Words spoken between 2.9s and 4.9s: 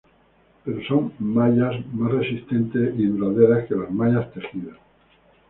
y duraderas que las mallas tejidas.